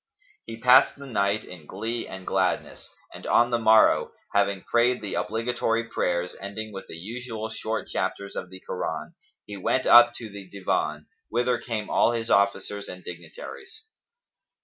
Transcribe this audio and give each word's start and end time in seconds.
He 0.47 0.57
passed 0.57 0.95
the 0.97 1.05
night 1.05 1.43
in 1.45 1.67
glee 1.67 2.07
and 2.07 2.25
gladness, 2.25 2.89
and 3.13 3.27
on 3.27 3.51
the 3.51 3.59
morrow, 3.59 4.13
having 4.33 4.63
prayed 4.63 4.99
the 4.99 5.13
obligatory 5.13 5.83
prayers 5.83 6.35
ending 6.41 6.73
with 6.73 6.87
the 6.87 6.95
usual 6.95 7.51
short 7.51 7.87
chapters[FN#277] 7.87 8.41
of 8.41 8.49
the 8.49 8.61
Koran, 8.61 9.13
he 9.45 9.57
went 9.57 9.85
up 9.85 10.15
to 10.15 10.27
the 10.31 10.49
Divan, 10.49 11.05
whither 11.29 11.59
came 11.59 11.91
all 11.91 12.13
his 12.13 12.31
officers 12.31 12.87
and 12.87 13.03
dignitaries. 13.03 13.83